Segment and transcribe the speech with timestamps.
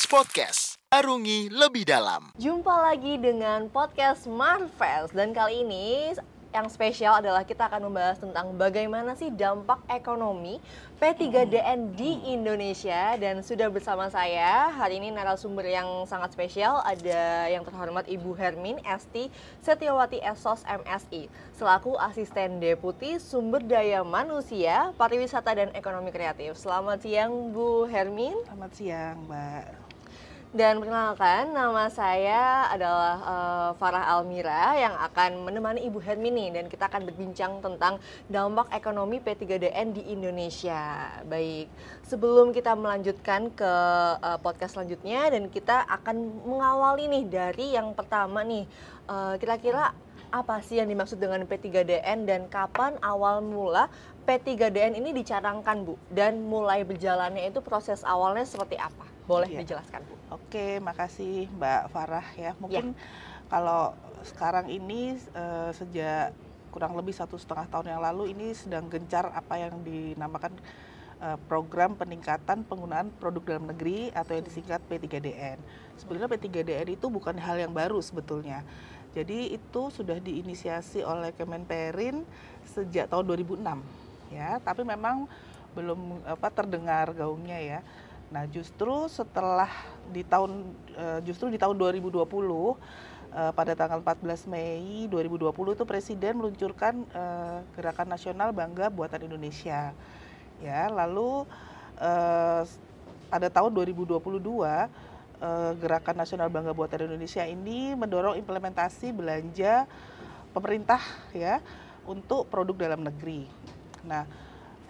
[0.00, 0.80] Marves Podcast.
[0.88, 2.32] Arungi lebih dalam.
[2.40, 6.16] Jumpa lagi dengan podcast Marvels dan kali ini
[6.56, 10.56] yang spesial adalah kita akan membahas tentang bagaimana sih dampak ekonomi
[10.96, 17.60] P3DN di Indonesia dan sudah bersama saya hari ini narasumber yang sangat spesial ada yang
[17.60, 19.28] terhormat Ibu Hermin Esti
[19.60, 21.28] Setiawati Esos MSI
[21.60, 26.56] selaku asisten deputi sumber daya manusia pariwisata dan ekonomi kreatif.
[26.56, 28.32] Selamat siang Bu Hermin.
[28.48, 29.79] Selamat siang, Mbak.
[30.50, 36.90] Dan perkenalkan, nama saya adalah uh, Farah Almira yang akan menemani Ibu Hermini dan kita
[36.90, 41.06] akan berbincang tentang dampak ekonomi P3DN di Indonesia.
[41.22, 41.70] Baik,
[42.02, 43.72] sebelum kita melanjutkan ke
[44.18, 48.66] uh, podcast selanjutnya dan kita akan mengawali nih dari yang pertama nih,
[49.06, 49.94] uh, kira-kira
[50.30, 53.90] apa sih yang dimaksud dengan P3DN dan kapan awal mula
[54.24, 55.98] P3DN ini dicanangkan Bu?
[56.10, 59.06] Dan mulai berjalannya itu proses awalnya seperti apa?
[59.26, 59.66] Boleh ya.
[59.66, 60.14] dijelaskan Bu?
[60.34, 62.54] Oke, makasih Mbak Farah ya.
[62.62, 62.98] Mungkin ya.
[63.50, 66.30] kalau sekarang ini uh, sejak
[66.70, 70.54] kurang lebih satu setengah tahun yang lalu ini sedang gencar apa yang dinamakan
[71.18, 75.58] uh, program peningkatan penggunaan produk dalam negeri atau yang disingkat P3DN.
[75.98, 78.62] Sebenarnya P3DN itu bukan hal yang baru sebetulnya.
[79.10, 82.22] Jadi itu sudah diinisiasi oleh Kemenperin
[82.62, 83.58] sejak tahun 2006
[84.30, 85.26] ya, tapi memang
[85.74, 87.80] belum apa terdengar gaungnya ya.
[88.30, 89.70] Nah, justru setelah
[90.14, 92.78] di tahun uh, justru di tahun 2020 uh,
[93.30, 99.90] eh, pada tanggal 14 Mei 2020 itu presiden meluncurkan uh, gerakan nasional bangga buatan Indonesia.
[100.62, 101.48] Ya, lalu
[103.28, 104.88] pada tahun 2022 uh,
[105.80, 109.88] gerakan nasional bangga buatan Indonesia ini mendorong implementasi belanja
[110.52, 111.00] pemerintah
[111.32, 111.64] ya
[112.04, 113.48] untuk produk dalam negeri.
[114.04, 114.26] Nah,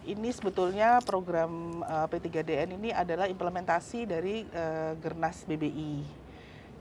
[0.08, 6.02] ini sebetulnya program eh, P3DN ini adalah implementasi dari uh, Gernas BBI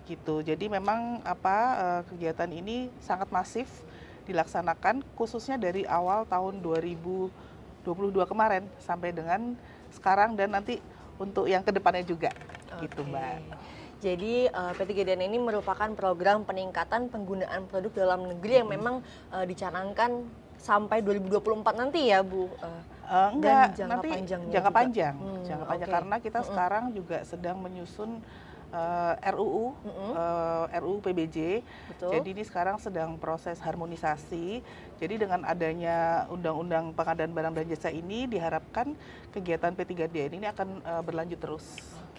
[0.09, 0.41] gitu.
[0.41, 1.77] Jadi memang apa
[2.09, 3.69] kegiatan ini sangat masif
[4.25, 7.29] dilaksanakan khususnya dari awal tahun 2022
[8.25, 9.53] kemarin sampai dengan
[9.93, 10.81] sekarang dan nanti
[11.21, 12.33] untuk yang ke depannya juga.
[12.83, 13.37] Gitu Mbak.
[13.99, 19.03] Jadi uh, P3DN ini merupakan program peningkatan penggunaan produk dalam negeri yang memang
[19.35, 20.23] uh, dicanangkan
[20.55, 22.47] sampai 2024 nanti ya Bu.
[22.59, 24.77] Uh, Uh, enggak, jangka nanti panjangnya jangka juga.
[24.77, 26.47] panjang, hmm, jangka panjang karena kita hmm.
[26.53, 28.21] sekarang juga sedang menyusun
[28.69, 30.11] uh, RUU, mm -hmm.
[30.13, 31.65] uh, RUU PBJ.
[31.89, 32.09] Betul.
[32.13, 34.61] Jadi ini sekarang sedang proses harmonisasi.
[35.01, 38.93] Jadi dengan adanya Undang-Undang Pengadaan Barang dan Jasa ini diharapkan
[39.33, 41.65] kegiatan P3DN ini akan uh, berlanjut terus.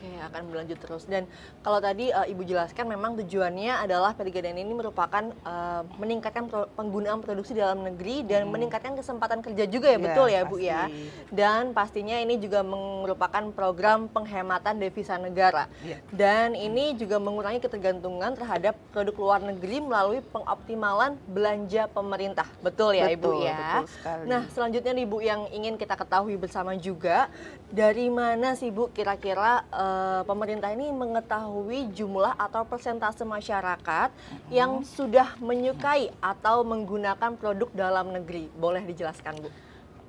[0.00, 1.04] Oke, akan berlanjut terus.
[1.04, 1.28] Dan
[1.60, 7.20] kalau tadi uh, Ibu jelaskan memang tujuannya adalah P3DN ini merupakan uh, meningkatkan pro penggunaan
[7.20, 8.52] produksi dalam negeri dan hmm.
[8.56, 10.48] meningkatkan kesempatan kerja juga ya, ya betul ya pasti.
[10.48, 10.82] Bu ya.
[11.28, 15.68] Dan pastinya ini juga merupakan program penghematan devisa negara.
[15.84, 16.00] Ya.
[16.08, 22.48] Dan ini juga mengurangi ketergantungan terhadap produk luar negeri melalui pengoptimalan belanja pemerintah.
[22.64, 23.84] Betul ya betul, Ibu ya.
[23.84, 24.22] Betul sekali.
[24.24, 27.28] Nah, selanjutnya nih Bu yang ingin kita ketahui bersama juga
[27.68, 34.50] dari mana sih Bu kira-kira uh, uh, pemerintah ini mengetahui jumlah atau persentase masyarakat hmm.
[34.54, 38.46] yang sudah menyukai atau menggunakan produk dalam negeri.
[38.54, 39.50] Boleh dijelaskan, Bu?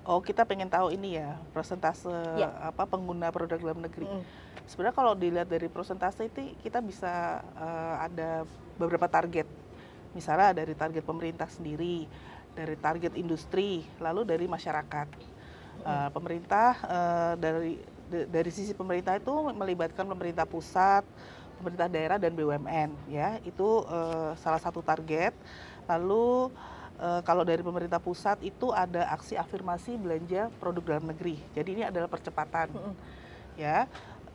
[0.02, 2.50] Oh, kita pengen tahu ini ya, persentase ya.
[2.74, 4.10] apa pengguna produk dalam negeri.
[4.10, 4.26] Hmm.
[4.66, 8.46] Sebenarnya kalau dilihat dari persentase itu kita bisa uh, ada
[8.82, 9.46] beberapa target.
[10.18, 12.10] Misalnya dari target pemerintah sendiri,
[12.58, 15.08] dari target industri, lalu dari masyarakat.
[15.82, 17.82] Uh, pemerintah uh, dari
[18.12, 21.08] dari sisi pemerintah itu melibatkan pemerintah pusat,
[21.62, 23.40] pemerintah daerah dan BUMN ya.
[23.48, 25.32] Itu uh, salah satu target.
[25.88, 26.52] Lalu
[27.00, 31.40] uh, kalau dari pemerintah pusat itu ada aksi afirmasi belanja produk dalam negeri.
[31.56, 32.70] Jadi ini adalah percepatan.
[33.56, 33.88] Ya.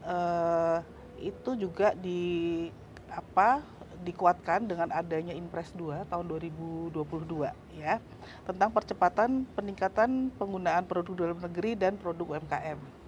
[0.06, 0.80] Uh,
[1.16, 2.68] itu juga di
[3.08, 3.64] apa
[4.04, 7.48] dikuatkan dengan adanya Impres 2 tahun 2022
[7.80, 7.96] ya
[8.44, 13.05] tentang percepatan peningkatan penggunaan produk dalam negeri dan produk UMKM.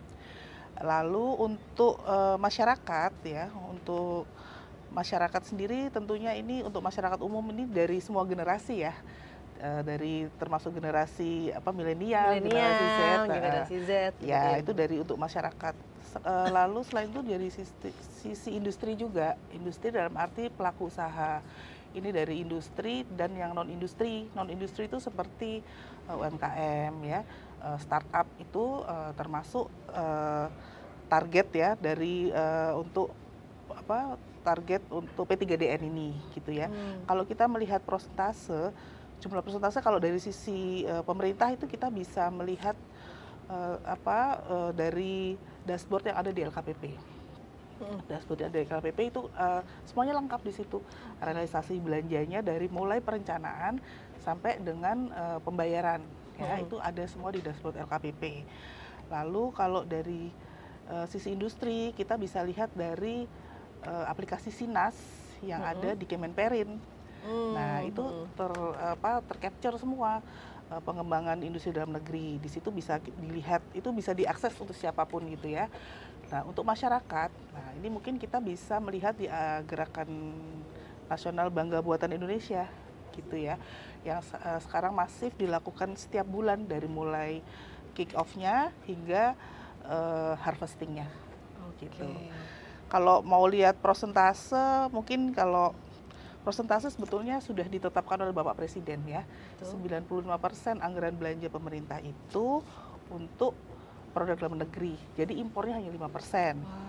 [0.79, 4.31] Lalu untuk uh, masyarakat ya, untuk
[4.95, 8.95] masyarakat sendiri tentunya ini untuk masyarakat umum ini dari semua generasi ya.
[9.59, 13.93] Uh, dari termasuk generasi apa milenial, generasi Z, generasi Z,
[14.23, 15.75] ya itu dari untuk masyarakat.
[16.55, 17.91] Lalu selain itu dari sisi,
[18.23, 21.43] sisi industri juga, industri dalam arti pelaku usaha.
[21.91, 24.31] Ini dari industri dan yang non industri.
[24.31, 25.59] Non industri itu seperti
[26.07, 27.27] uh, UMKM ya,
[27.63, 30.47] uh, startup itu uh, termasuk uh,
[31.09, 33.13] target ya dari uh, untuk
[33.73, 36.69] apa target untuk P3DN ini gitu ya.
[36.69, 37.05] Hmm.
[37.05, 38.73] Kalau kita melihat persentase
[39.19, 42.79] jumlah persentase kalau dari sisi uh, pemerintah itu kita bisa melihat
[43.51, 45.35] uh, apa uh, dari
[45.67, 46.85] dashboard yang ada di LKPP.
[48.11, 50.83] dashboard dari LKPP itu uh, semuanya lengkap di situ
[51.23, 53.79] realisasi belanjanya dari mulai perencanaan
[54.19, 56.03] sampai dengan uh, pembayaran
[56.39, 58.47] ya itu ada semua di dashboard LKPP
[59.11, 60.31] lalu kalau dari
[60.87, 63.27] uh, sisi industri kita bisa lihat dari
[63.85, 64.95] uh, aplikasi Sinas
[65.43, 65.73] yang hmm.
[65.75, 66.79] ada di Kemenperin
[67.27, 67.51] hmm.
[67.53, 68.03] nah itu
[68.39, 70.23] ter apa tercapture semua
[70.73, 72.37] uh, pengembangan industri dalam negeri.
[72.41, 75.67] Di situ bisa dilihat itu bisa diakses untuk siapa pun gitu ya.
[76.29, 80.37] Nah, untuk masyarakat, nah ini mungkin kita bisa melihat di uh, gerakan
[81.09, 82.69] nasional bangga buatan Indonesia
[83.17, 83.57] gitu ya,
[84.09, 87.45] yang uh, sekarang masif dilakukan setiap bulan dari mulai
[87.93, 89.37] kick off-nya hingga
[89.85, 91.11] uh, harvestingnya,
[91.69, 91.91] okay.
[91.91, 92.07] gitu.
[92.89, 95.77] Kalau mau lihat prosentase, mungkin kalau
[96.41, 99.29] prosentase sebetulnya sudah ditetapkan oleh Bapak Presiden ya,
[99.61, 100.01] Betul.
[100.25, 102.65] 95% anggaran belanja pemerintah itu
[103.13, 103.53] untuk
[104.17, 104.97] produk dalam negeri.
[105.21, 106.01] Jadi impornya hanya 5%.
[106.01, 106.89] Wow.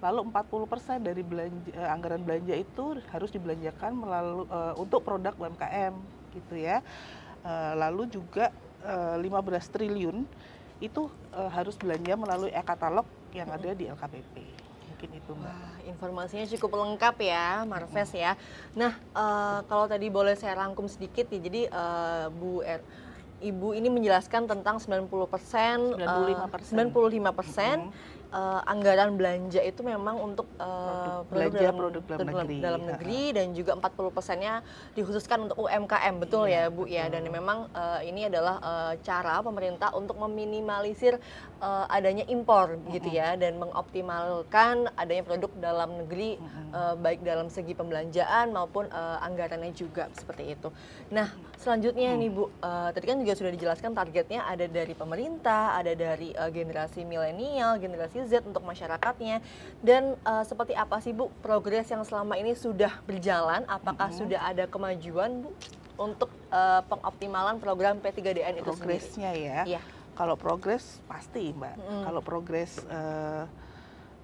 [0.00, 6.19] Lalu 40% dari belanja, uh, anggaran belanja itu harus dibelanjakan melalui uh, untuk produk UMKM
[6.34, 6.80] gitu ya.
[7.40, 8.52] Uh, lalu juga
[8.84, 10.28] uh, 15 triliun
[10.80, 13.04] itu uh, harus belanja melalui e-katalog
[13.36, 14.34] yang ada di LKPP.
[14.92, 15.48] Mungkin itu Mbak.
[15.48, 18.36] Wah, informasinya cukup lengkap ya, Marves ya.
[18.76, 21.40] Nah, uh, kalau tadi boleh saya rangkum sedikit nih.
[21.40, 22.80] Jadi uh, Bu R
[23.40, 27.76] Ibu ini menjelaskan tentang 90 persen, 95 persen, 95 persen
[28.32, 32.82] uh, anggaran belanja itu memang untuk uh, produk, belanja dalam, produk dalam, dalam negeri, dalam
[32.86, 34.54] negeri dan juga 40 persennya
[34.94, 36.96] dikhususkan untuk UMKM betul iya, ya Bu betul.
[36.96, 41.18] ya dan memang uh, ini adalah uh, cara pemerintah untuk meminimalisir
[41.60, 42.92] uh, adanya impor mm-hmm.
[42.96, 46.70] gitu ya dan mengoptimalkan adanya produk dalam negeri mm-hmm.
[46.72, 50.68] uh, baik dalam segi pembelanjaan maupun uh, anggarannya juga seperti itu.
[51.12, 51.30] Nah
[51.60, 52.26] selanjutnya mm-hmm.
[52.26, 56.48] nih Bu uh, tadi kan juga sudah dijelaskan targetnya ada dari pemerintah, ada dari uh,
[56.48, 59.40] generasi milenial, generasi Z untuk masyarakatnya.
[59.80, 63.64] Dan uh, seperti apa sih Bu progres yang selama ini sudah berjalan?
[63.68, 64.20] Apakah mm -hmm.
[64.26, 65.50] sudah ada kemajuan Bu
[66.00, 69.60] untuk uh, pengoptimalan program P3DN itu progresnya ya.
[69.68, 69.82] Iya.
[70.16, 71.76] kalau progres pasti Mbak.
[71.76, 72.02] Mm.
[72.08, 73.44] kalau progres uh,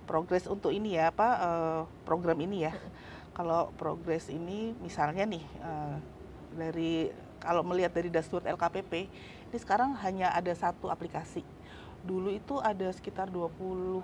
[0.09, 2.73] progres untuk ini ya apa uh, program ini ya.
[3.37, 6.01] Kalau progres ini misalnya nih uh,
[6.57, 8.93] dari kalau melihat dari dashboard LKPP
[9.53, 11.45] ini sekarang hanya ada satu aplikasi
[12.05, 14.03] dulu itu ada sekitar 20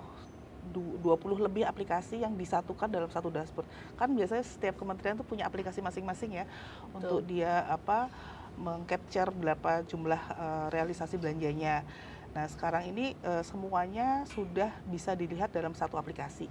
[0.71, 1.03] 20
[1.43, 3.67] lebih aplikasi yang disatukan dalam satu dashboard.
[3.99, 6.95] Kan biasanya setiap kementerian tuh punya aplikasi masing-masing ya Betul.
[6.95, 8.07] untuk dia apa
[8.55, 11.83] mengcapture berapa jumlah uh, realisasi belanjanya.
[12.31, 16.47] Nah, sekarang ini uh, semuanya sudah bisa dilihat dalam satu aplikasi.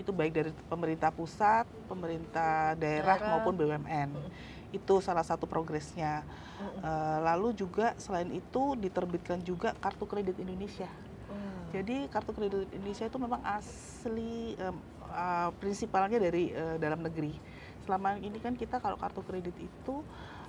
[0.00, 3.30] Itu baik dari pemerintah pusat, pemerintah daerah, daerah.
[3.36, 4.10] maupun BUMN.
[4.16, 6.26] Hmm itu salah satu progresnya.
[6.56, 10.88] Uh, lalu juga selain itu diterbitkan juga kartu kredit Indonesia.
[11.28, 11.68] Hmm.
[11.68, 14.80] Jadi kartu kredit Indonesia itu memang asli um,
[15.12, 17.36] uh, prinsipalnya dari uh, dalam negeri.
[17.84, 20.00] Selama ini kan kita kalau kartu kredit itu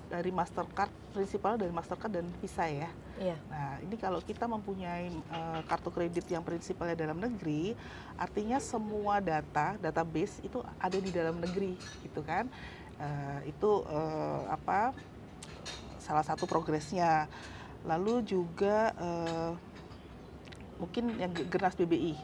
[0.07, 2.87] dari Mastercard, prinsipal dari Mastercard dan Visa ya.
[3.19, 3.35] Iya.
[3.51, 7.75] Nah, ini kalau kita mempunyai uh, kartu kredit yang prinsipalnya dalam negeri,
[8.15, 12.47] artinya semua data, database itu ada di dalam negeri, gitu kan
[13.01, 14.93] uh, itu uh, apa
[16.01, 17.27] salah satu progresnya
[17.83, 19.51] lalu juga uh,
[20.77, 22.15] mungkin yang Gernas BBI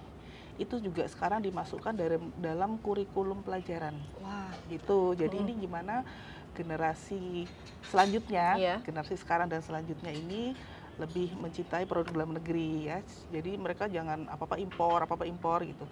[0.62, 5.43] itu juga sekarang dimasukkan dari dalam kurikulum pelajaran wah gitu jadi hmm.
[5.50, 6.05] ini gimana
[6.53, 7.50] generasi
[7.89, 8.77] selanjutnya yeah.
[8.86, 10.53] generasi sekarang dan selanjutnya ini
[11.01, 13.01] lebih mencintai produk dalam negeri ya.
[13.33, 15.86] Jadi mereka jangan apa-apa impor, apa-apa impor gitu.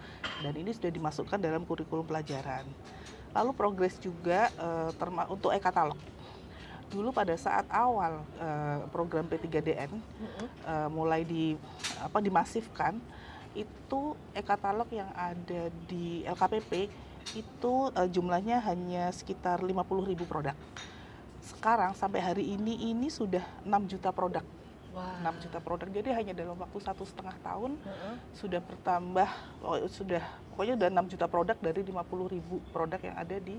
[0.46, 2.70] Dan ini sudah dimasukkan dalam kurikulum pelajaran.
[3.32, 4.92] Lalu progres juga uh,
[5.32, 5.98] untuk e-katalog.
[6.92, 10.48] Dulu pada saat awal uh, program P3DN mm -hmm.
[10.68, 11.56] uh, mulai di
[12.04, 13.00] apa dimasifkan,
[13.56, 16.92] itu e-katalog yang ada di LKPP
[17.36, 20.56] itu uh, jumlahnya hanya sekitar 50.000 produk.
[21.42, 24.44] Sekarang sampai hari ini ini sudah 6 juta produk
[24.92, 25.24] Wow.
[25.24, 25.88] 6 juta produk.
[25.88, 28.16] Jadi hanya dalam waktu satu setengah tahun uh -huh.
[28.36, 29.30] sudah bertambah,
[29.64, 33.56] oh, sudah pokoknya udah 6 juta produk dari 50 ribu produk yang ada di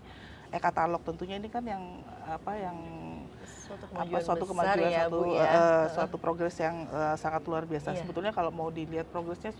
[0.53, 1.01] e-katalog.
[1.01, 2.77] Tentunya ini kan yang apa yang
[3.49, 5.49] suatu kemajuan, apa, suatu kemajuan ya, satu Bu, ya.
[5.49, 7.97] uh, suatu progres yang uh, sangat luar biasa.
[7.97, 8.05] Iya.
[8.05, 9.57] Sebetulnya kalau mau dilihat progresnya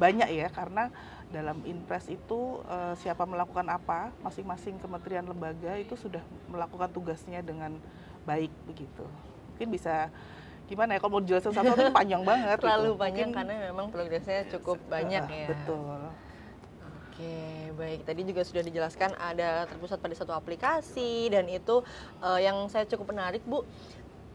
[0.00, 0.88] banyak ya karena
[1.28, 7.76] dalam impres itu uh, siapa melakukan apa masing-masing kementerian lembaga itu sudah melakukan tugasnya dengan
[8.24, 9.04] baik begitu
[9.52, 10.08] mungkin bisa
[10.72, 13.02] gimana ya kalau mau jelasin satu itu panjang banget terlalu gitu.
[13.04, 16.08] panjang Mungkin, karena memang progresnya cukup banyak ya betul
[17.12, 18.08] Oke, baik.
[18.08, 21.84] Tadi juga sudah dijelaskan ada terpusat pada satu aplikasi dan itu
[22.24, 23.68] uh, yang saya cukup menarik, Bu.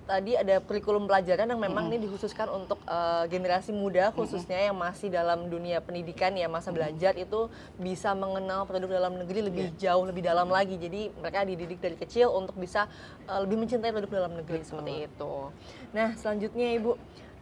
[0.08, 4.64] Tadi ada kurikulum pelajaran yang memang mm ini dikhususkan untuk uh, generasi muda khususnya mm
[4.64, 4.70] -hmm.
[4.72, 7.28] yang masih dalam dunia pendidikan ya masa belajar mm -hmm.
[7.28, 7.40] itu
[7.80, 9.92] bisa mengenal produk dalam negeri lebih yeah.
[9.92, 10.76] jauh lebih dalam lagi.
[10.80, 12.88] Jadi mereka dididik dari kecil untuk bisa
[13.28, 14.68] uh, lebih mencintai produk dalam negeri Betul.
[14.68, 15.34] seperti itu.
[15.96, 16.92] Nah, selanjutnya Ibu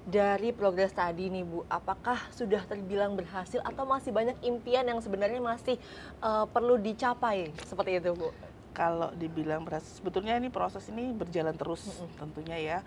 [0.06, 5.42] dari progres tadi nih Bu, apakah sudah terbilang berhasil atau masih banyak impian yang sebenarnya
[5.42, 5.82] masih
[6.22, 8.30] uh, perlu dicapai seperti itu Bu?
[8.76, 12.16] Kalau dibilang berhasil, sebetulnya ini proses ini berjalan terus mm -hmm.
[12.20, 12.78] tentunya ya,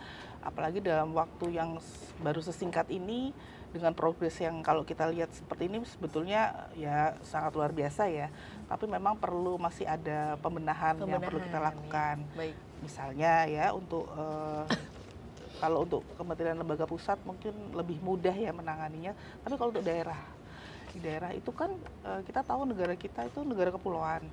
[0.44, 1.80] apalagi dalam waktu yang
[2.20, 3.32] baru sesingkat ini
[3.72, 8.28] dengan progres yang kalau kita lihat seperti ini sebetulnya ya sangat luar biasa ya.
[8.68, 12.16] Tapi memang perlu masih ada pembenahan, pembenahan yang perlu kita lakukan.
[12.20, 12.36] Ya.
[12.36, 12.56] Baik.
[12.84, 14.68] Misalnya ya untuk uh,
[15.62, 20.18] kalau untuk kementerian lembaga pusat mungkin lebih mudah ya menanganinya tapi kalau untuk daerah
[20.94, 21.74] di daerah itu kan
[22.06, 24.24] uh, kita tahu negara kita itu negara kepulauan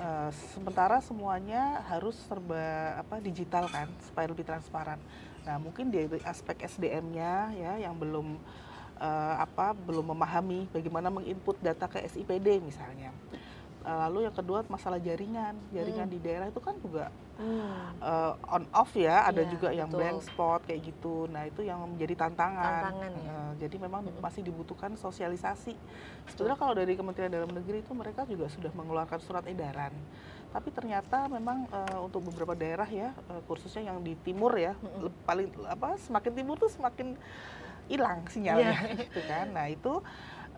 [0.00, 4.98] uh, sementara semuanya harus serba apa digital kan supaya lebih transparan.
[5.44, 8.40] Nah mungkin dari aspek SDM-nya ya yang belum
[8.96, 13.12] uh, apa belum memahami bagaimana menginput data ke SIPD misalnya.
[13.12, 13.38] Eh,
[13.84, 16.14] lalu yang kedua masalah jaringan jaringan hmm.
[16.14, 17.08] di daerah itu kan juga
[17.40, 18.00] hmm.
[18.00, 19.98] uh, on off ya ada ya, juga yang betul.
[20.00, 23.32] blank spot kayak gitu nah itu yang menjadi tantangan, tantangan ya?
[23.32, 24.20] uh, jadi memang hmm.
[24.20, 25.72] masih dibutuhkan sosialisasi
[26.28, 29.96] sebetulnya kalau dari Kementerian Dalam Negeri itu mereka juga sudah mengeluarkan surat edaran
[30.50, 35.24] tapi ternyata memang uh, untuk beberapa daerah ya uh, khususnya yang di timur ya hmm.
[35.24, 37.14] paling apa semakin timur tuh semakin
[37.90, 38.98] hilang sinyalnya yeah.
[39.06, 40.02] gitu kan nah itu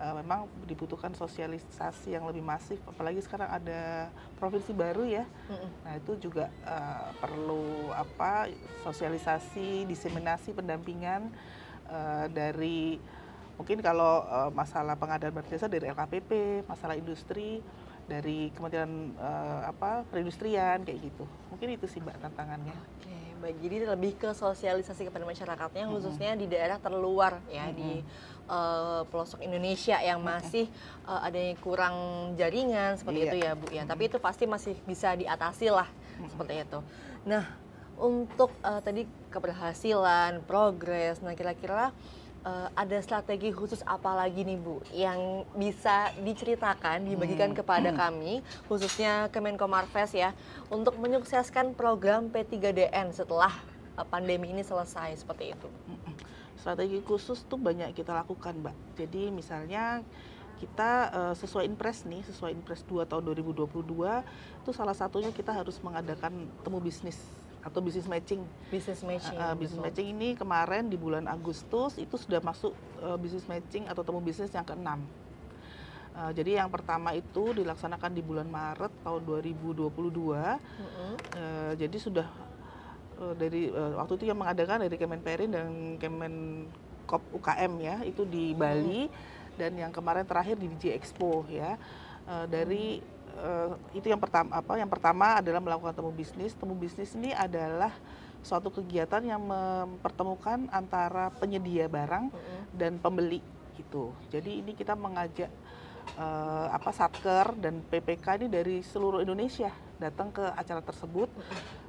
[0.02, 4.10] uh, memang dibutuhkan sosialisasi yang lebih masif apalagi sekarang ada
[4.42, 5.24] provinsi baru ya.
[5.24, 5.70] Mm-hmm.
[5.86, 8.50] nah itu juga uh, perlu apa
[8.82, 11.30] sosialisasi diseminasi pendampingan
[11.86, 12.98] uh, dari
[13.54, 17.62] mungkin kalau uh, masalah pengadaan barang jasa dari LKPP masalah industri
[18.02, 21.24] dari Kementerian uh, apa perindustrian kayak gitu.
[21.54, 22.74] Mungkin itu sih mbak tantangannya.
[23.42, 23.58] Baik.
[23.58, 27.74] Jadi lebih ke sosialisasi kepada masyarakatnya khususnya di daerah terluar ya mm-hmm.
[27.74, 27.90] di
[28.48, 30.66] uh, pelosok Indonesia yang masih
[31.06, 31.96] uh, adanya kurang
[32.34, 33.28] jaringan seperti iya.
[33.28, 33.90] itu ya Bu ya mm-hmm.
[33.90, 36.28] tapi itu pasti masih bisa diatasi lah mm-hmm.
[36.30, 36.78] seperti itu
[37.22, 37.44] nah
[38.00, 41.94] untuk uh, tadi keberhasilan progres nah kira-kira
[42.46, 47.58] uh, ada strategi khusus apa lagi nih Bu yang bisa diceritakan dibagikan hmm.
[47.62, 47.98] kepada hmm.
[47.98, 48.32] kami
[48.66, 50.34] khususnya Kemenko Marves ya
[50.68, 53.54] untuk menyukseskan program P3DN setelah
[53.96, 55.68] uh, pandemi ini selesai seperti itu.
[55.88, 56.31] Hmm.
[56.62, 58.76] Strategi khusus tuh banyak kita lakukan, Mbak.
[58.94, 60.06] Jadi misalnya
[60.62, 63.82] kita uh, sesuai impres nih, sesuai impres 2 tahun 2022
[64.62, 67.18] itu salah satunya kita harus mengadakan temu bisnis
[67.66, 68.46] atau bisnis matching.
[68.70, 69.34] Bisnis matching.
[69.34, 72.70] Uh, bisnis matching ini kemarin di bulan Agustus itu sudah masuk
[73.02, 75.02] uh, bisnis matching atau temu bisnis yang keenam.
[76.14, 79.82] Uh, jadi yang pertama itu dilaksanakan di bulan Maret tahun 2022.
[79.82, 81.12] Mm -hmm.
[81.34, 82.51] uh, jadi sudah
[83.38, 89.06] dari uh, waktu itu yang mengadakan dari Kemenperin dan Kemenkop UKM ya itu di Bali.
[89.06, 89.30] -hmm.
[89.60, 91.76] dan yang kemarin terakhir di DJ Expo ya.
[92.22, 93.02] Uh, dari
[93.38, 96.52] uh, itu yang pertama apa yang pertama adalah melakukan temu bisnis.
[96.56, 97.92] Temu bisnis ini adalah
[98.42, 102.62] suatu kegiatan yang mempertemukan antara penyedia barang mm -hmm.
[102.74, 103.38] dan pembeli
[103.78, 104.12] gitu.
[104.28, 105.48] Jadi ini kita mengajak
[106.18, 109.70] uh, apa satker dan PPK ini dari seluruh Indonesia
[110.02, 111.30] datang ke acara tersebut.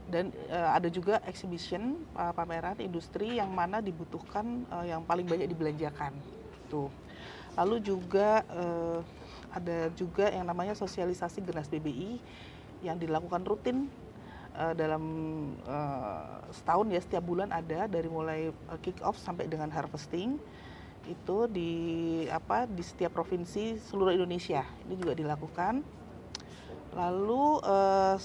[0.03, 5.47] Dan uh, ada juga exhibition uh, pameran industri yang mana dibutuhkan uh, yang paling banyak
[5.49, 6.13] dibelanjakan.
[6.67, 6.91] Tuh.
[7.57, 8.99] Lalu juga uh,
[9.53, 12.17] ada juga yang namanya sosialisasi Genas BBI
[12.81, 13.87] yang dilakukan rutin
[14.57, 15.03] uh, dalam
[15.69, 20.41] uh, setahun ya setiap bulan ada dari mulai uh, kick off sampai dengan harvesting.
[21.03, 21.71] Itu di
[22.31, 24.63] apa di setiap provinsi seluruh Indonesia.
[24.87, 25.83] Ini juga dilakukan
[26.93, 28.15] lalu uh,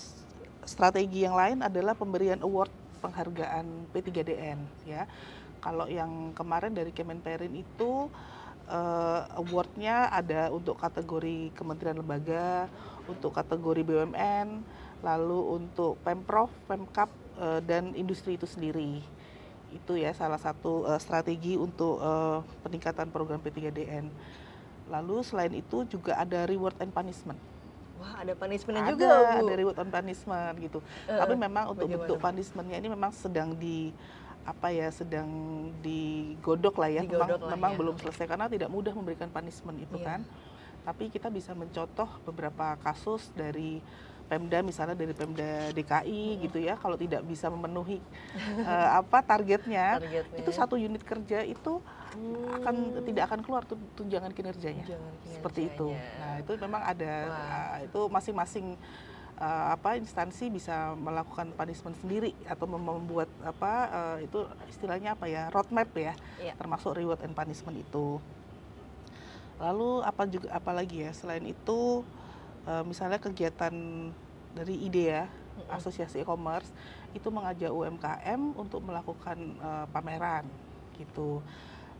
[0.68, 5.08] strategi yang lain adalah pemberian award penghargaan P3DN ya
[5.58, 8.06] kalau yang kemarin dari Kemenperin itu
[8.70, 12.70] uh, awardnya ada untuk kategori kementerian lembaga,
[13.10, 14.62] untuk kategori BUMN,
[15.02, 17.10] lalu untuk pemprov, pemkap
[17.40, 19.02] uh, dan industri itu sendiri.
[19.74, 24.08] Itu ya salah satu uh, strategi untuk uh, peningkatan program P3DN.
[24.88, 27.36] Lalu selain itu juga ada reward and punishment.
[27.98, 29.10] Wah, ada punishmentnya ada, juga,
[29.42, 29.46] Bu.
[29.46, 30.78] Ada reward and punishment gitu.
[31.10, 33.90] Uh, Tapi memang untuk bentuk punishmentnya ini memang sedang di
[34.48, 35.28] apa ya sedang
[35.84, 37.78] digodok lah ya digodok memang, lah memang ya.
[37.84, 40.08] belum selesai karena tidak mudah memberikan punishment itu yeah.
[40.08, 40.20] kan
[40.88, 43.84] tapi kita bisa mencontoh beberapa kasus dari
[44.28, 46.40] Pemda misalnya dari Pemda DKI hmm.
[46.44, 47.98] gitu ya kalau tidak bisa memenuhi
[48.60, 52.60] uh, apa targetnya, targetnya itu satu unit kerja itu hmm.
[52.60, 52.74] akan
[53.08, 53.64] tidak akan keluar
[53.96, 55.34] tunjangan kinerjanya tunjangan kinerjanya.
[55.40, 58.76] seperti itu nah itu memang ada uh, itu masing-masing
[59.40, 65.48] uh, apa instansi bisa melakukan punishment sendiri atau membuat apa uh, itu istilahnya apa ya
[65.54, 66.54] roadmap ya, yeah.
[66.58, 68.18] termasuk reward and punishment itu.
[69.58, 72.06] Lalu apa juga apalagi ya selain itu
[72.68, 73.72] uh, misalnya kegiatan
[74.52, 75.24] dari IDEA
[75.72, 76.70] Asosiasi E-commerce
[77.16, 80.44] itu mengajak UMKM untuk melakukan uh, pameran
[81.00, 81.42] gitu.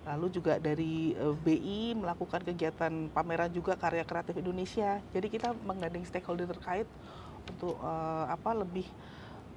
[0.07, 5.03] Lalu juga dari uh, BI melakukan kegiatan pameran juga karya kreatif Indonesia.
[5.11, 6.87] Jadi kita menggandeng stakeholder terkait
[7.49, 8.87] untuk uh, apa lebih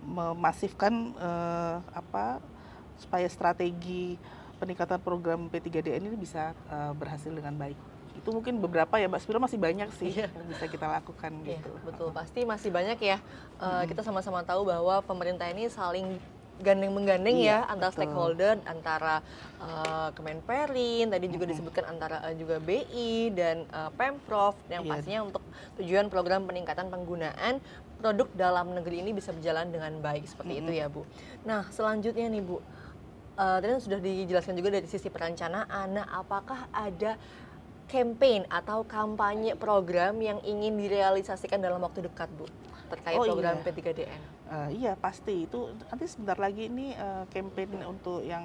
[0.01, 2.41] memasifkan uh, apa
[2.97, 4.17] supaya strategi
[4.57, 9.39] peningkatan program P3DN ini bisa uh, berhasil dengan baik itu mungkin beberapa ya Mbak Spiro
[9.41, 10.29] masih banyak sih yeah.
[10.29, 11.71] yang bisa kita lakukan yeah, gitu.
[11.87, 13.17] Betul, pasti masih banyak ya.
[13.57, 13.91] Uh, hmm.
[13.91, 16.19] Kita sama-sama tahu bahwa pemerintah ini saling
[16.61, 17.97] gandeng menggandeng iya, ya antara betul.
[18.05, 19.15] stakeholder antara
[19.57, 21.53] uh, Kemenperin tadi juga -hmm.
[21.57, 24.91] disebutkan antara uh, juga BI dan uh, Pemprov yang yeah.
[24.93, 25.43] pastinya untuk
[25.81, 27.57] tujuan program peningkatan penggunaan
[27.97, 30.61] produk dalam negeri ini bisa berjalan dengan baik seperti -hmm.
[30.65, 31.01] itu ya Bu.
[31.45, 32.61] Nah selanjutnya nih Bu, uh,
[33.57, 35.87] tadi sudah dijelaskan juga dari sisi perencanaan.
[35.97, 37.17] Nah apakah ada
[37.91, 42.47] campaign atau kampanye program yang ingin direalisasikan dalam waktu dekat, Bu?
[42.87, 43.63] Terkait oh, program iya.
[43.67, 44.21] P3DN.
[44.47, 45.43] Uh, iya, pasti.
[45.43, 48.43] Itu nanti sebentar lagi ini uh, campaign untuk yang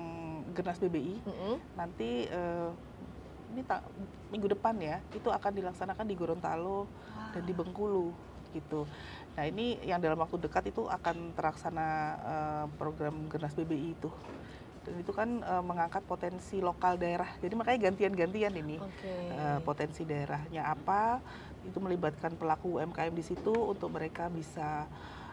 [0.51, 1.23] Gernas BBI.
[1.23, 1.55] Mm -hmm.
[1.79, 2.75] Nanti uh,
[3.55, 3.87] ini tak,
[4.35, 7.31] minggu depan ya, itu akan dilaksanakan di Gorontalo wow.
[7.31, 8.11] dan di Bengkulu
[8.51, 8.83] gitu.
[9.39, 11.87] Nah ini yang dalam waktu dekat itu akan terlaksana
[12.25, 14.11] uh, program Gernas BBI itu
[14.87, 17.27] dan itu kan uh, mengangkat potensi lokal daerah.
[17.43, 19.35] Jadi makanya gantian-gantian ini okay.
[19.35, 21.19] uh, eh, potensi daerahnya apa
[21.67, 24.87] itu melibatkan pelaku UMKM di situ untuk mereka bisa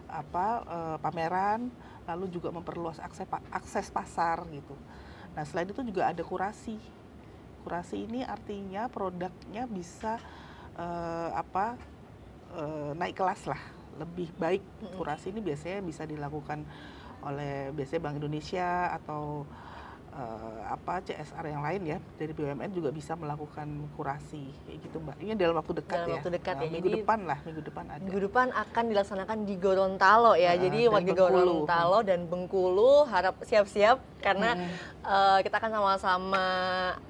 [0.09, 1.69] apa uh, pameran
[2.09, 4.73] lalu juga memperluas akses akses pasar gitu.
[5.37, 6.81] Nah selain itu juga ada kurasi.
[7.61, 10.17] Kurasi ini artinya produknya bisa
[10.75, 11.77] uh, apa
[12.57, 13.61] uh, naik kelas lah,
[14.01, 14.65] lebih baik.
[14.97, 16.65] Kurasi ini biasanya bisa dilakukan
[17.23, 19.47] oleh biasanya Bank Indonesia atau
[20.13, 25.17] uh, apa CSR yang lain ya dari BUMN juga bisa melakukan kurasi kayak gitu mbak
[25.21, 27.61] ini dalam waktu dekat dalam ya waktu dekat nah, ya minggu jadi, depan lah minggu
[27.65, 33.05] depan ada minggu depan akan dilaksanakan di Gorontalo ya nah, jadi warga Gorontalo dan Bengkulu
[33.09, 34.71] harap siap-siap karena hmm.
[35.03, 36.45] uh, kita akan sama-sama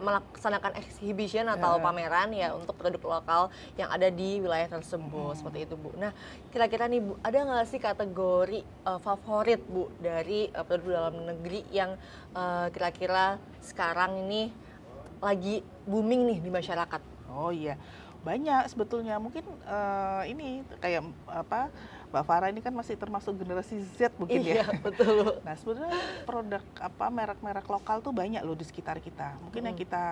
[0.02, 1.84] melaksanakan exhibition atau yeah.
[1.86, 5.38] pameran ya untuk produk lokal yang ada di wilayah tersebut hmm.
[5.38, 5.94] seperti itu bu.
[6.02, 6.10] Nah
[6.50, 11.62] kira-kira nih bu ada nggak sih kategori uh, favorit bu dari uh, produk dalam negeri
[11.70, 11.94] yang
[12.34, 13.26] kira kira-kira
[13.62, 14.50] sekarang ini
[15.24, 17.02] lagi booming nih di masyarakat?
[17.32, 17.78] Oh iya,
[18.26, 19.22] banyak sebetulnya.
[19.22, 21.70] Mungkin uh, ini kayak apa
[22.14, 24.66] Mbak Farah ini kan masih termasuk generasi Z mungkin iya, ya.
[24.86, 25.42] betul.
[25.42, 25.98] Nah sebenarnya
[26.30, 29.38] produk apa merek-merek lokal tuh banyak loh di sekitar kita.
[29.42, 29.70] Mungkin hmm.
[29.74, 30.06] yang kita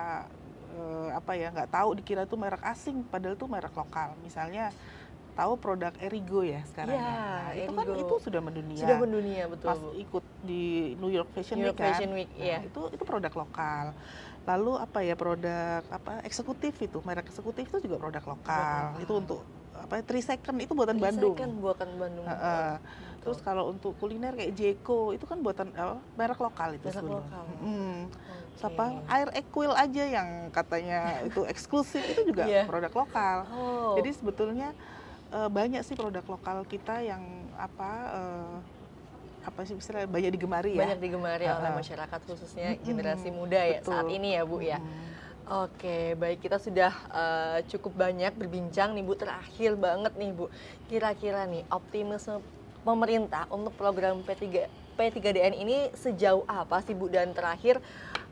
[0.78, 4.18] uh, apa ya nggak tahu dikira itu merek asing, padahal itu merek lokal.
[4.18, 4.74] Misalnya
[5.32, 6.92] tahu produk Erigo ya sekarang.
[6.92, 8.82] Ya, nah, itu kan itu sudah mendunia.
[8.84, 9.68] Sudah mendunia betul.
[9.72, 10.64] Pas ikut di
[11.00, 11.92] New York Fashion New York Week kan.
[11.96, 12.58] Fashion Week, nah, ya.
[12.60, 13.96] Itu itu produk lokal.
[14.42, 19.00] Lalu apa ya produk apa eksekutif itu merek eksekutif itu juga produk lokal.
[19.00, 19.40] Itu untuk
[19.72, 21.34] apa Three Second itu buatan Three Bandung.
[21.34, 22.26] Second buatan Bandung.
[22.28, 22.72] Uh, uh.
[23.22, 27.44] Terus kalau untuk kuliner kayak Jeko itu kan buatan uh, merek lokal itu merek lokal.
[27.62, 28.10] Hmm.
[28.52, 28.68] Okay.
[28.68, 32.68] Apa Air Equil aja yang katanya itu eksklusif itu juga yeah.
[32.68, 33.48] produk lokal.
[33.48, 33.94] Oh.
[33.96, 34.76] Jadi sebetulnya
[35.32, 37.24] uh, banyak sih produk lokal kita yang
[37.56, 38.56] apa uh,
[39.42, 40.86] apa sih misalnya banyak digemari ya.
[40.86, 43.90] Banyak digemari uh, oleh masyarakat khususnya hmm, generasi muda ya betul.
[43.90, 44.78] saat ini ya bu ya.
[45.42, 46.38] Oke, baik.
[46.46, 49.18] Kita sudah uh, cukup banyak berbincang nih Bu.
[49.18, 50.46] Terakhir banget nih Bu,
[50.86, 52.38] kira-kira nih optimisme
[52.86, 57.10] pemerintah untuk program P3 P3DN ini sejauh apa sih Bu?
[57.10, 57.82] Dan terakhir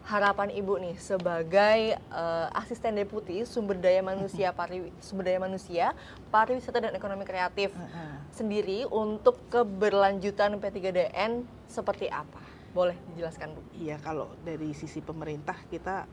[0.07, 5.93] harapan ibu nih sebagai uh, asisten deputi sumber daya manusia pari sumber daya manusia
[6.33, 8.17] pariwisata dan ekonomi kreatif uh -huh.
[8.33, 12.41] sendiri untuk keberlanjutan P3DN seperti apa?
[12.71, 13.61] Boleh dijelaskan Bu?
[13.77, 16.07] Iya kalau dari sisi pemerintah kita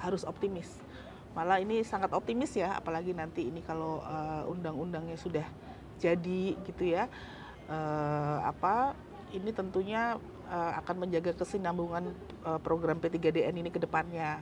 [0.00, 0.68] harus optimis.
[1.32, 5.44] Malah ini sangat optimis ya, apalagi nanti ini kalau uh, undang-undangnya sudah
[6.00, 7.08] jadi gitu ya.
[7.66, 8.94] Uh, apa
[9.34, 10.16] ini tentunya
[10.50, 12.10] uh, akan menjaga kesinambungan
[12.46, 14.40] uh, program P3DN ini ke depannya.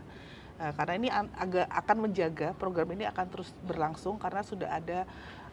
[0.54, 5.02] Uh, karena ini agak akan menjaga program ini akan terus berlangsung karena sudah ada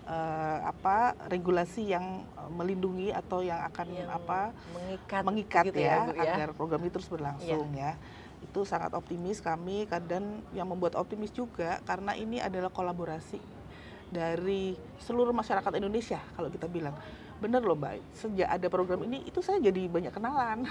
[0.05, 2.21] uh, apa regulasi yang
[2.53, 6.91] melindungi atau yang akan yang apa mengikat mengikat gitu ya, ya, ya agar program ini
[6.93, 7.97] terus berlangsung ya.
[7.97, 8.01] ya.
[8.41, 13.41] Itu sangat optimis kami dan yang membuat optimis juga karena ini adalah kolaborasi
[14.11, 16.93] dari seluruh masyarakat Indonesia kalau kita bilang
[17.41, 17.99] bener loh mbak.
[18.13, 20.69] Sejak ada program ini itu saya jadi banyak kenalan.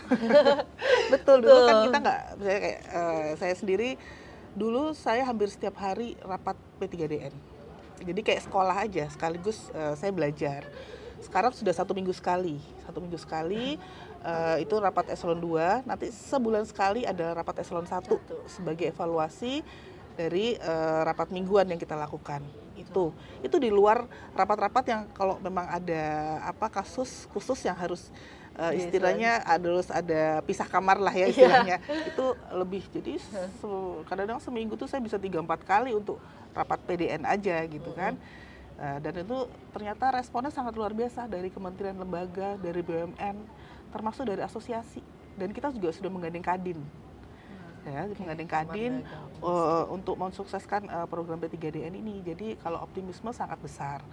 [1.13, 3.91] Betul dulu kan kita nggak saya kayak uh, saya sendiri
[4.55, 7.35] dulu saya hampir setiap hari rapat P3DN
[8.01, 10.65] jadi kayak sekolah aja sekaligus uh, saya belajar.
[11.21, 12.57] Sekarang sudah satu minggu sekali.
[12.89, 13.77] Satu minggu sekali
[14.25, 18.09] uh, itu rapat eselon 2 nanti sebulan sekali ada rapat eselon 1
[18.49, 19.61] sebagai evaluasi
[20.17, 22.45] dari uh, rapat mingguan yang kita lakukan
[22.83, 23.13] itu.
[23.45, 26.05] Itu di luar rapat-rapat yang kalau memang ada
[26.45, 28.09] apa kasus khusus yang harus
[28.57, 31.33] uh, istilahnya harus ada pisah kamar lah ya iya.
[31.33, 31.77] istilahnya.
[31.85, 32.09] Yeah.
[32.11, 33.13] itu lebih jadi
[34.09, 36.21] kadang-kadang seminggu tuh saya bisa tiga empat kali untuk
[36.57, 38.17] rapat PDN aja gitu kan.
[38.81, 39.39] Uh, dan itu
[39.77, 43.37] ternyata responnya sangat luar biasa dari kementerian lembaga dari BUMN
[43.93, 45.05] termasuk dari asosiasi.
[45.37, 46.81] Dan kita juga sudah menggandeng Kadin
[47.87, 48.17] ya okay.
[48.21, 48.95] menggandeng Kadin
[49.41, 52.21] uh, untuk mensukseskan uh, program P3DN ini.
[52.21, 54.05] Jadi kalau optimisme sangat besar.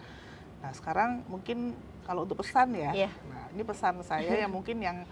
[0.63, 1.75] Nah sekarang mungkin
[2.07, 3.13] kalau untuk pesan ya, yeah.
[3.27, 5.03] nah ini pesan saya yang mungkin yang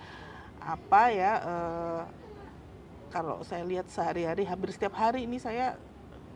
[0.64, 2.02] apa ya uh,
[3.14, 5.78] kalau saya lihat sehari-hari hampir setiap hari ini saya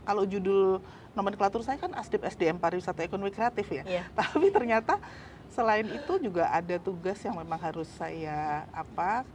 [0.04, 0.84] kalau judul
[1.18, 3.84] nomenklatur saya kan ASDIP SDM pariwisata ekonomi kreatif ya.
[3.88, 4.06] Yeah.
[4.20, 5.02] Tapi ternyata
[5.50, 9.26] selain itu juga ada tugas yang memang harus saya apa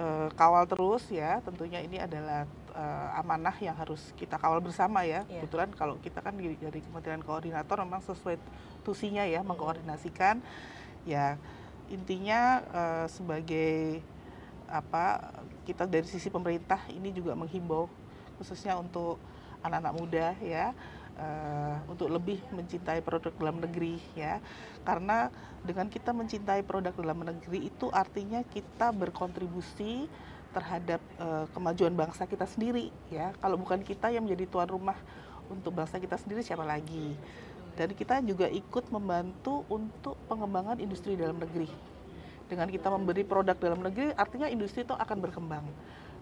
[0.00, 1.44] uh, kawal terus ya.
[1.44, 5.28] Tentunya ini adalah uh, amanah yang harus kita kawal bersama ya.
[5.28, 5.44] Yeah.
[5.44, 8.40] Kebetulan kalau kita kan dari, Kementerian Koordinator memang sesuai
[8.80, 10.40] tusinya ya mengkoordinasikan.
[11.04, 11.36] Ya
[11.90, 14.00] intinya uh, sebagai
[14.70, 15.34] apa
[15.66, 17.90] kita dari sisi pemerintah ini juga menghimbau
[18.38, 19.18] khususnya untuk
[19.66, 20.70] anak-anak muda ya
[21.20, 24.40] uh, untuk lebih mencintai produk dalam negeri ya.
[24.82, 25.28] Karena
[25.62, 30.08] dengan kita mencintai produk dalam negeri itu artinya kita berkontribusi
[30.50, 33.36] terhadap uh, kemajuan bangsa kita sendiri ya.
[33.38, 34.98] Kalau bukan kita yang menjadi tuan rumah
[35.52, 37.14] untuk bangsa kita sendiri siapa lagi?
[37.78, 41.70] Dan kita juga ikut membantu untuk pengembangan industri dalam negeri.
[42.50, 45.62] Dengan kita memberi produk dalam negeri artinya industri itu akan berkembang.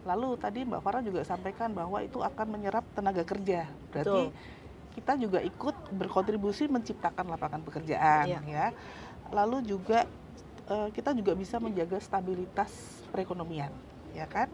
[0.05, 3.65] Lalu tadi Mbak Farah juga sampaikan bahwa itu akan menyerap tenaga kerja.
[3.91, 4.57] Berarti Betul
[4.99, 8.67] kita juga ikut berkontribusi menciptakan lapangan pekerjaan ya, ya.
[9.31, 10.11] lalu juga
[10.67, 13.71] uh, kita juga bisa menjaga stabilitas perekonomian
[14.11, 14.51] ya kan?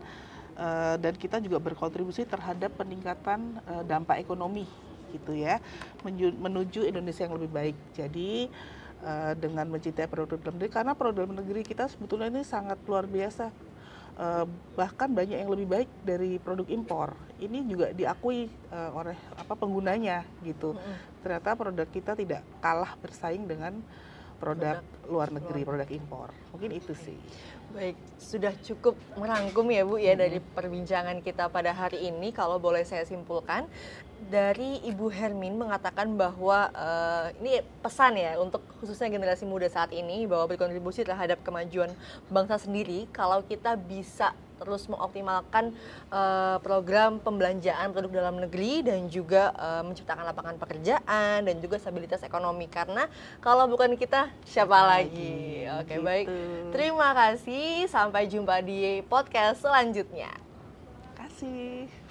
[0.54, 4.70] Uh, dan kita juga berkontribusi terhadap peningkatan uh, dampak ekonomi
[5.10, 5.58] gitu ya
[6.06, 7.76] menuju, Indonesia yang lebih baik.
[7.96, 8.46] Jadi
[9.02, 13.08] uh, dengan mencintai produk dalam negeri karena produk dalam negeri kita sebetulnya ini sangat luar
[13.10, 13.50] biasa
[14.18, 17.14] uh, bahkan banyak yang lebih baik dari produk impor.
[17.38, 20.74] Ini juga diakui uh, oleh apa penggunanya gitu.
[20.74, 20.96] Mm -hmm.
[21.22, 23.80] Ternyata produk kita tidak kalah bersaing dengan
[24.38, 25.68] produk, produk luar negeri, luar.
[25.72, 26.28] produk impor.
[26.52, 27.18] Mungkin itu sih.
[27.74, 30.22] Baik, sudah cukup merangkum ya Bu ya hmm.
[30.22, 32.30] dari perbincangan kita pada hari ini.
[32.30, 33.66] Kalau boleh saya simpulkan,
[34.30, 40.22] dari Ibu Hermin mengatakan bahwa uh, ini pesan ya untuk khususnya generasi muda saat ini
[40.30, 41.90] bahwa berkontribusi terhadap kemajuan
[42.30, 43.10] bangsa sendiri.
[43.10, 45.74] Kalau kita bisa terus mengoptimalkan
[46.14, 52.22] uh, program pembelanjaan produk dalam negeri dan juga uh, menciptakan lapangan pekerjaan dan juga stabilitas
[52.22, 53.10] ekonomi karena
[53.42, 55.66] kalau bukan kita siapa lagi?
[55.82, 56.06] Oke, gitu.
[56.06, 56.26] baik.
[56.70, 57.12] Terima
[57.88, 60.30] Sampai jumpa di podcast selanjutnya.
[60.32, 62.03] Terima kasih.